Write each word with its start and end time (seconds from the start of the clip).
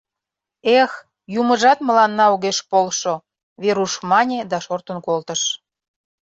—Эх, 0.81 0.91
юмыжат 1.39 1.79
мыланна 1.87 2.25
огеш 2.33 2.57
полшо,— 2.71 3.13
Веруш 3.61 3.93
мане 4.09 4.39
да 4.51 4.57
шортын 4.65 4.97
колтыш. 5.07 5.41